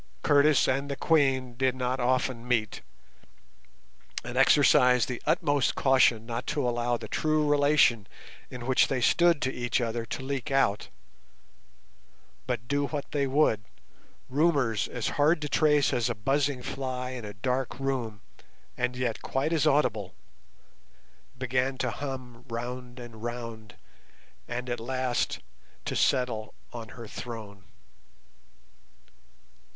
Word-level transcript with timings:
Curtis 0.23 0.67
and 0.67 0.89
the 0.89 0.95
Queen 0.95 1.53
did 1.53 1.75
not 1.75 1.99
often 1.99 2.47
meet, 2.47 2.81
and 4.23 4.35
exercised 4.35 5.07
the 5.07 5.21
utmost 5.27 5.75
caution 5.75 6.25
not 6.25 6.47
to 6.47 6.67
allow 6.67 6.97
the 6.97 7.07
true 7.07 7.47
relation 7.47 8.07
in 8.49 8.65
which 8.65 8.87
they 8.87 8.99
stood 8.99 9.43
to 9.43 9.53
each 9.53 9.79
other 9.79 10.03
to 10.07 10.23
leak 10.23 10.49
out; 10.49 10.89
but 12.47 12.67
do 12.67 12.87
what 12.87 13.11
they 13.11 13.27
would, 13.27 13.63
rumours 14.27 14.87
as 14.87 15.07
hard 15.21 15.39
to 15.43 15.47
trace 15.47 15.93
as 15.93 16.09
a 16.09 16.15
buzzing 16.15 16.63
fly 16.63 17.11
in 17.11 17.23
a 17.23 17.35
dark 17.35 17.79
room, 17.79 18.21
and 18.75 18.95
yet 18.95 19.21
quite 19.21 19.53
as 19.53 19.67
audible, 19.67 20.15
began 21.37 21.77
to 21.77 21.91
hum 21.91 22.43
round 22.49 22.99
and 22.99 23.21
round, 23.21 23.75
and 24.47 24.67
at 24.67 24.79
last 24.79 25.41
to 25.85 25.95
settle 25.95 26.55
on 26.73 26.89
her 26.97 27.05
throne. 27.07 27.65